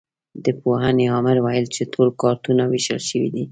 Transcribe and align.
د 0.43 0.45
پوهنې 0.61 1.05
امر 1.17 1.37
ویل 1.45 1.65
چې 1.75 1.81
ټول 1.93 2.07
کارتونه 2.21 2.63
وېشل 2.71 2.99
شوي 3.09 3.29
دي. 3.35 3.43